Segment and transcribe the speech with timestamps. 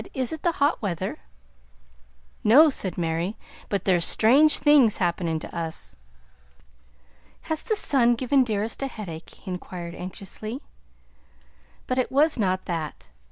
[0.15, 1.19] "Is it the hot weather?"
[2.43, 3.37] "No," said Mary;
[3.69, 5.95] "but there's strange things happenin' to us."
[7.41, 10.63] "Has the sun given Dearest a headache?" he inquired anxiously.
[11.85, 13.09] But it was not that.